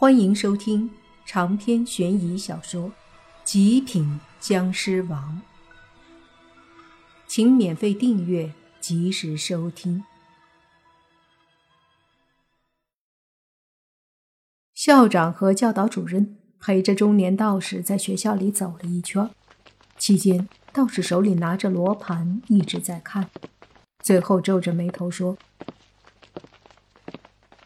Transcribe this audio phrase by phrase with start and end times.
[0.00, 0.88] 欢迎收听
[1.26, 2.84] 长篇悬疑小说
[3.42, 5.42] 《极品僵尸王》，
[7.26, 10.04] 请免费订阅，及时收听。
[14.72, 19.28] 校长和教导主任陪着中年道士在学校里走了一圈，
[19.96, 23.28] 期间道士手里拿着罗盘，一直在看，
[23.98, 25.36] 最后皱着眉头说：“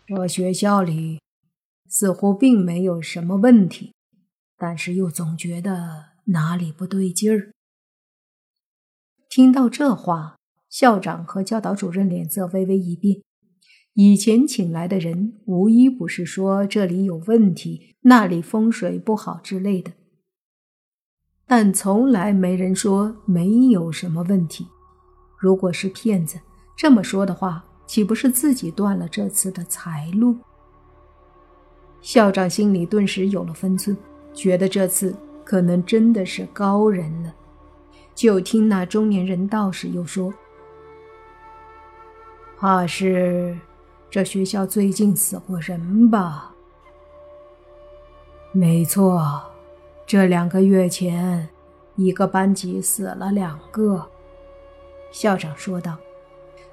[0.08, 1.20] 这学校里……”
[1.92, 3.92] 似乎并没有什么问题，
[4.56, 7.52] 但是又总觉得哪里不对劲儿。
[9.28, 10.38] 听到这话，
[10.70, 13.20] 校长和教导主任脸色微微一变。
[13.92, 19.92] 以前请来的人，无一不是说这里有问题，那里风水不好之类的，
[21.46, 24.66] 但从来没人说没有什么问题。
[25.38, 26.40] 如果是骗子
[26.74, 30.38] 这么说的话，岂不是自己断了这次的财路？
[32.02, 33.96] 校长心里顿时有了分寸，
[34.34, 35.14] 觉得这次
[35.44, 37.32] 可能真的是高人了。
[38.14, 40.34] 就听那中年人道士又说
[42.58, 43.56] ：“怕是
[44.10, 46.52] 这学校最近死过人吧
[48.52, 49.42] ？”“没错，
[50.04, 51.48] 这两个月前，
[51.94, 54.04] 一个班级死了两个。”
[55.12, 55.96] 校长说道。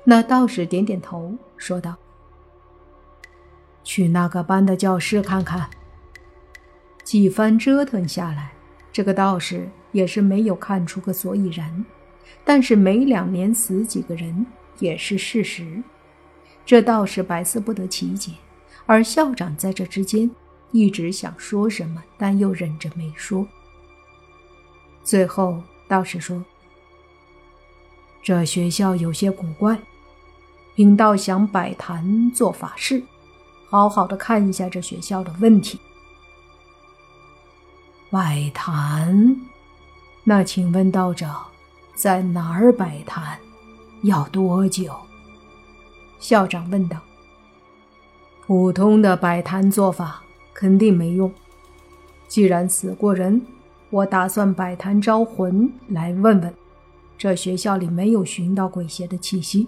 [0.03, 1.95] 那道士点点头，说道。
[3.90, 5.68] 去那个班的教室看看。
[7.04, 8.52] 几番折腾下来，
[8.94, 11.84] 这个道士也是没有看出个所以然。
[12.45, 14.45] 但是每两年死几个人
[14.78, 15.82] 也是事实，
[16.64, 18.34] 这道士百思不得其解。
[18.86, 20.30] 而校长在这之间
[20.72, 23.48] 一直想说什么，但又忍着没说。
[25.04, 26.45] 最后道士说
[28.22, 29.80] ：“这学校有些古怪，
[30.76, 33.02] 贫道想摆坛做法事。”
[33.70, 35.80] 好好的看一下这学校的问题。
[38.09, 39.39] 摆坛，
[40.23, 41.45] 那请问道长，
[41.93, 43.38] 在哪儿摆坛？
[44.02, 44.95] 要多久？
[46.20, 46.98] 校长问道。
[48.48, 50.23] 普通的摆坛做法
[50.54, 51.32] 肯定没用。
[52.27, 53.39] 既然死过人，
[53.92, 56.52] 我打算摆坛招魂来问问。
[57.17, 59.67] 这学校里没有寻到鬼邪的气息，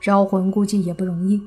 [0.00, 1.42] 招魂估计也不容易。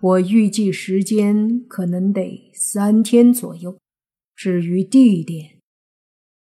[0.00, 3.76] 我预计时间可能得三天左右。
[4.34, 5.58] 至于地点，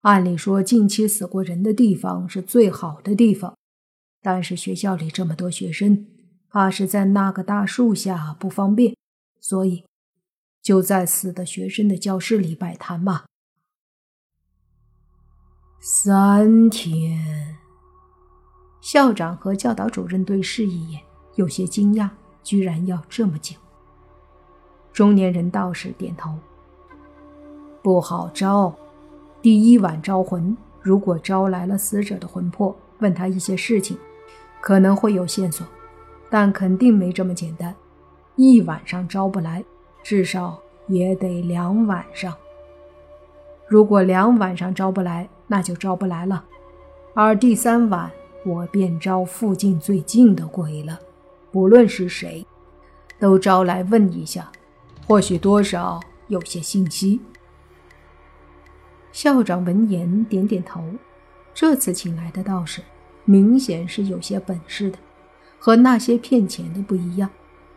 [0.03, 3.57] 按理说近期死过人的地方是最好的地方，
[4.21, 6.07] 但是学校里这么多学生，
[6.51, 8.95] 怕是在那个大树下不方便，
[9.41, 9.85] 所以
[10.61, 13.25] 就在死的学生的教室里摆摊吧。
[15.81, 17.57] 三天，
[18.83, 21.01] 校长和教导主任对视一眼，
[21.37, 22.11] 有些惊讶。
[22.47, 23.57] 居然要这么久。
[24.93, 26.31] 中年人道士点头，
[27.83, 28.73] 不好招。
[29.43, 33.99] 第一晚招魂，如果招来了死者的魂魄，问他一些事情，
[34.61, 35.67] 可能会有线索，
[36.31, 37.75] 但肯定没这么简单。
[38.37, 39.65] 一晚上招不来，
[40.05, 42.33] 至少也得两晚上。
[43.67, 46.45] 如果两晚上招不来，那就招不来了。
[47.13, 48.09] 而第三晚，
[48.45, 51.01] 我便招附近最近的鬼了。
[51.57, 52.47] 不论是谁，
[53.19, 54.53] 都招来问一下，
[55.07, 57.19] 或许多少有些信息。
[59.11, 60.85] 校长闻言点点头，
[61.55, 62.83] 这次请来的道士
[63.25, 64.99] 明显是有些本事的，
[65.59, 67.31] 和那些骗钱的不一样，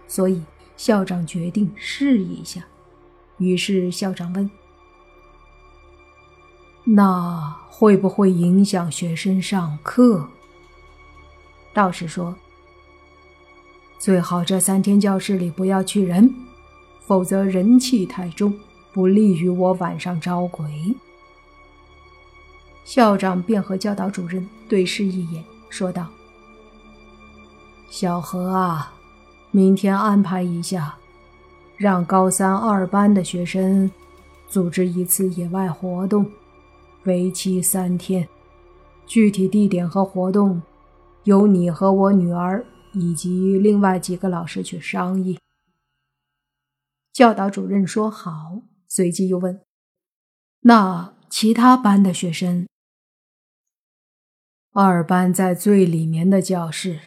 [0.09, 0.43] 所以
[0.75, 2.61] 校长决定试一下。
[3.37, 4.51] 于是校长问
[6.83, 10.27] ：“那会不会影响学生上课？”
[11.73, 12.35] 道士说。
[13.99, 16.33] 最好这三天教室里不要去人，
[17.01, 18.57] 否则人气太重，
[18.93, 20.95] 不利于我晚上招鬼。
[22.85, 26.07] 校长便和教导主任对视一眼，说道
[27.91, 28.93] ：“小何啊，
[29.51, 30.95] 明天安排一下，
[31.75, 33.91] 让高三二班的学生
[34.47, 36.25] 组织一次野外活动，
[37.03, 38.25] 为期三天。
[39.05, 40.61] 具体地点和活动，
[41.25, 45.39] 由你和我女儿。”以及另外几个老师去商议。
[47.11, 49.61] 教导主任说好，随即又问
[50.61, 52.67] ：“那其他班的学生？
[54.71, 56.99] 二班在最里面的教室，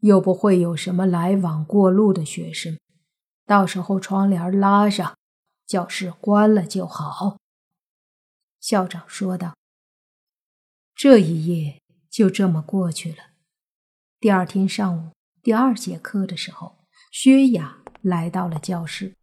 [0.00, 2.78] 又不会有什么来往过路的学生，
[3.46, 5.16] 到时候窗帘拉上，
[5.66, 7.38] 教室关了就好。”
[8.60, 9.54] 校长说道。
[10.94, 13.30] 这一夜就这么过去了。
[14.18, 15.12] 第二天上午。
[15.42, 16.76] 第二节课的时候，
[17.10, 19.14] 薛雅来到了教室。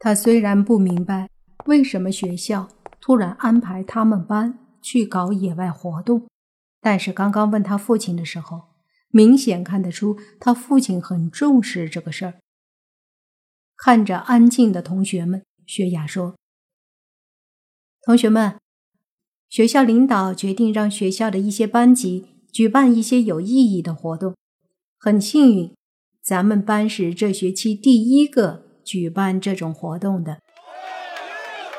[0.00, 1.30] 他虽然不明白
[1.66, 2.68] 为什么学校
[3.00, 6.28] 突然安排他们班去搞野外活动，
[6.80, 8.74] 但是刚刚问他父亲的时候，
[9.10, 12.40] 明显看得出他父亲很重视这个事儿。
[13.76, 16.34] 看着安静的同学们，薛雅说
[18.02, 18.58] ：“同学们，
[19.48, 24.34] 学校领导决定让学校的一些班级举办一些有意义的活动。
[24.98, 25.74] 很幸运，
[26.22, 30.40] 咱们班是这学期第一个。”举办这种活动的，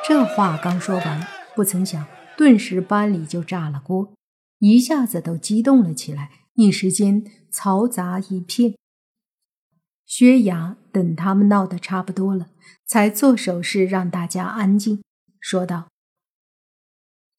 [0.07, 1.25] 这话刚说完，
[1.56, 2.06] 不曾想，
[2.38, 4.13] 顿时班里就炸了锅，
[4.60, 8.75] 一下子都激动了起来，一时间嘈杂一片。
[10.06, 12.50] 薛雅等他们闹得差不多了，
[12.86, 15.01] 才做手势让大家安静，
[15.39, 15.88] 说道：“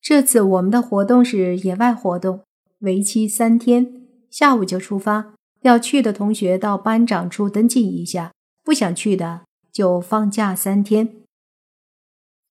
[0.03, 2.43] 这次我们的活动是野外活动，
[2.81, 5.33] 为期三天，下午就出发。
[5.61, 8.31] 要去的同学到班长处登记一下，
[8.63, 11.21] 不想去的。”就放假三天。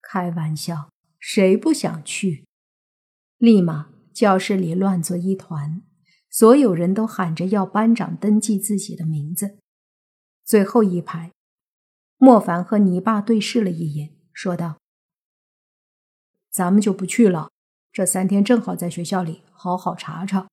[0.01, 0.89] 开玩笑，
[1.19, 2.47] 谁不想去？
[3.37, 5.83] 立马教室里乱作一团，
[6.31, 9.59] 所有人都喊着要班长登记自己的名字。
[10.47, 11.33] 最后一排，
[12.17, 14.79] 莫凡和泥巴对视了一眼，说道
[16.51, 17.51] ：“咱们就不去了，
[17.93, 20.49] 这三天正好在学校里好好查查。”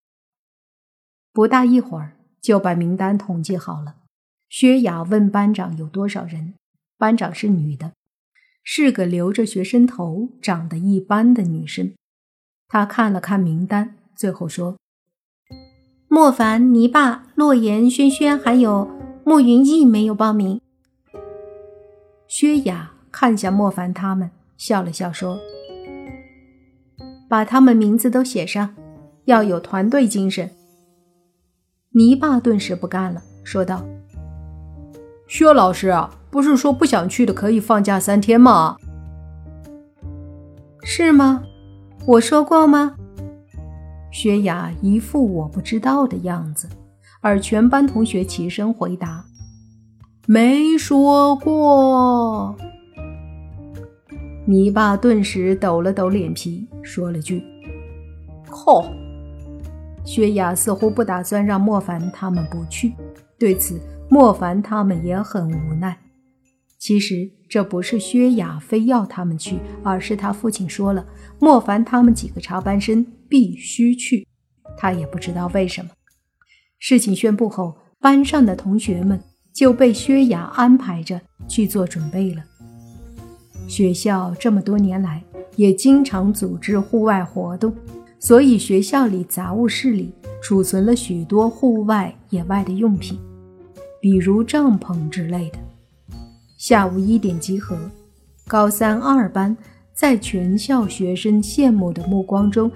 [1.32, 3.96] 不大一会儿，就把名单统计好了。
[4.50, 6.56] 薛雅问班长有多少人，
[6.98, 7.94] 班长是女的，
[8.64, 11.94] 是个留着学生头、长得一般的女生。
[12.68, 14.78] 她看了看名单，最后说
[16.10, 18.90] ：“莫凡、泥巴、洛言、轩轩，还有
[19.24, 20.60] 莫云逸没有报名。”
[22.28, 25.40] 薛雅看向莫凡他们，笑了笑说
[27.30, 28.76] ：“把他们名字都写上，
[29.28, 30.50] 要有团队精神。”
[31.96, 33.86] 泥巴顿时不干了，说道。
[35.28, 35.94] 薛老师，
[36.30, 38.78] 不是说不想去的可以放假三天吗？
[40.84, 41.44] 是吗？
[42.06, 42.96] 我说过吗？
[44.12, 46.70] 薛雅一副我不知道的样子，
[47.20, 49.26] 而全班同学齐声回答
[50.26, 52.56] ：“没说过。”
[54.48, 57.44] 泥巴顿时抖了抖脸皮，说了句
[58.50, 58.86] ：“靠！”
[60.08, 62.94] 薛雅似乎不打算让莫凡他们不去，
[63.38, 63.78] 对此。
[64.10, 65.98] 莫凡他们也很无奈。
[66.80, 71.06] 其实这不是薛雅非要他们去，而是他父亲说了，
[71.40, 74.26] 莫凡他们几个插班生必须去。
[74.78, 75.92] 他也不知道为什么。
[76.80, 79.20] 事情宣布后，班上的同学们
[79.54, 81.20] 就被薛雅安排着
[81.50, 82.42] 去做准备了。
[83.68, 85.22] 学校这么多年来
[85.58, 87.76] 也经常组织户外活动，
[88.20, 93.20] 所以学校里杂物室里储存了许多户外野外的用品。
[94.00, 95.58] 比如帐篷之类的。
[96.58, 97.78] 下午一点集合，
[98.48, 99.56] 高三二班
[99.94, 102.72] 在全校学生羡慕的目光中，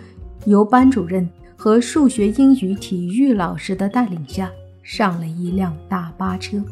[0.46, 4.52] 由班主任和数学、英语、体育老师的带领下，
[4.84, 6.64] 上了一辆大巴车。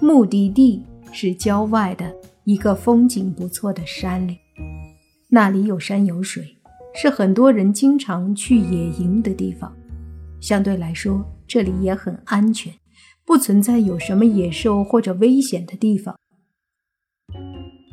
[0.00, 2.12] 目的地是郊外的
[2.44, 4.38] 一个风景不错的山里，
[5.28, 6.56] 那里有山有水，
[6.94, 9.74] 是很多人经常去野营的地方。
[10.40, 12.72] 相对来说，这里也很安全。
[13.24, 16.18] 不存在有什么野兽或者危险的地方。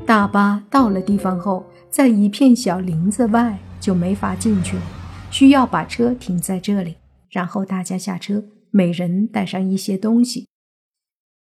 [0.05, 4.81] 大巴到了地方后，在一片小林子外就没法进去了，
[5.29, 6.95] 需要把车停在这里，
[7.29, 10.47] 然后大家下车，每人带上一些东西，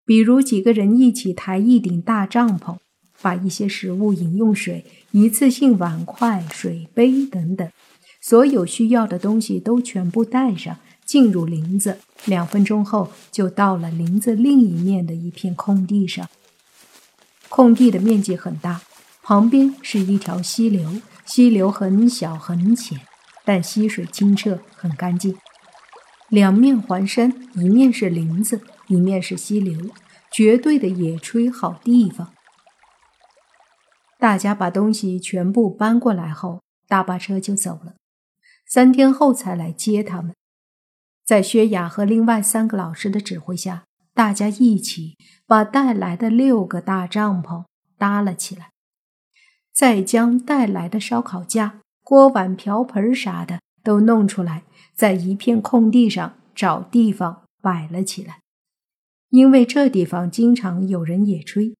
[0.03, 2.77] 比如几个人一起抬一顶大帐篷，
[3.21, 7.69] 把一些食物、饮用水、一次性碗筷、水杯等等，
[8.21, 10.77] 所有需要的东西都全部带上。
[11.05, 16.27] 进入林子，两分钟后就到了林子另一面的一片空地上。
[17.47, 18.81] 空地的面积很大，
[19.23, 22.99] 旁边是一条溪流，溪流很小很浅，
[23.45, 25.37] 但溪水清澈很干净。
[26.27, 29.79] 两面环山，一面是林子，一面是溪流，
[30.29, 32.33] 绝对的野炊好地方。
[34.17, 37.95] 大家把东西全部搬过来后，大巴车就走了。
[38.67, 40.33] 三天后才来接他们。
[41.23, 43.83] 在薛雅和另外三个老师的指挥下，
[44.13, 47.65] 大家一起把带来的六个大帐篷
[47.97, 48.71] 搭了起来，
[49.73, 54.63] 再将带来的烧烤架、锅碗瓢盆啥的都弄出来，
[54.95, 58.39] 在一片空地上找地方摆了起来。
[59.29, 61.75] 因为这地方经常有人野炊，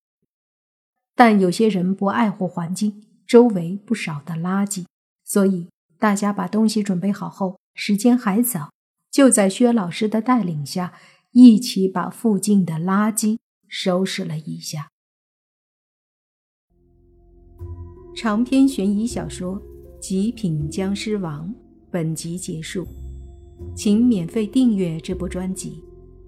[1.17, 4.85] 但有些人不爱护环境，周围不少的垃圾，
[5.23, 8.69] 所以大家把东西准备好后，时间还早。
[9.09, 10.93] 就在薛老师的带领下，
[11.31, 14.89] 一起把附近的垃圾收拾了一下。
[18.15, 19.59] 长篇悬疑小说
[19.99, 21.49] 《极品僵尸王》
[21.89, 22.85] 本集结束，
[23.75, 25.83] 请免费订阅这部专辑，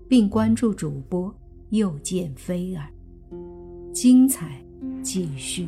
[0.08, 1.32] 并关注主播
[1.70, 2.90] 又见菲儿，
[3.94, 4.66] 精彩
[5.04, 5.68] 继续。